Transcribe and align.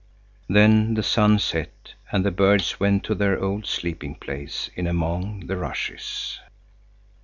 Then 0.49 0.95
the 0.95 1.03
sun 1.03 1.37
set, 1.37 1.93
and 2.11 2.25
the 2.25 2.31
birds 2.31 2.79
went 2.79 3.03
to 3.03 3.13
their 3.13 3.39
old 3.39 3.67
sleeping 3.67 4.15
place 4.15 4.67
in 4.75 4.87
among 4.87 5.41
the 5.41 5.57
rushes. 5.57 6.39